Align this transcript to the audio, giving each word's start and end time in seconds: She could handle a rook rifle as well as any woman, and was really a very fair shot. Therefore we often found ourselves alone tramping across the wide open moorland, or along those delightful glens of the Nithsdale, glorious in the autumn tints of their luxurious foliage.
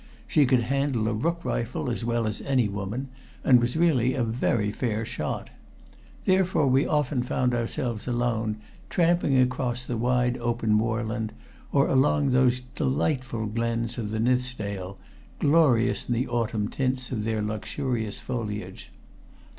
She 0.25 0.47
could 0.47 0.61
handle 0.61 1.07
a 1.07 1.13
rook 1.13 1.45
rifle 1.45 1.87
as 1.87 2.03
well 2.03 2.25
as 2.25 2.41
any 2.41 2.67
woman, 2.67 3.09
and 3.43 3.59
was 3.59 3.77
really 3.77 4.15
a 4.15 4.23
very 4.23 4.71
fair 4.71 5.05
shot. 5.05 5.51
Therefore 6.25 6.65
we 6.65 6.87
often 6.87 7.21
found 7.21 7.53
ourselves 7.53 8.07
alone 8.07 8.57
tramping 8.89 9.37
across 9.37 9.83
the 9.83 9.97
wide 9.97 10.39
open 10.39 10.73
moorland, 10.73 11.33
or 11.71 11.85
along 11.87 12.31
those 12.31 12.61
delightful 12.73 13.45
glens 13.45 13.99
of 13.99 14.09
the 14.09 14.19
Nithsdale, 14.19 14.97
glorious 15.37 16.07
in 16.09 16.15
the 16.15 16.27
autumn 16.27 16.67
tints 16.67 17.11
of 17.11 17.23
their 17.23 17.43
luxurious 17.43 18.19
foliage. 18.19 18.89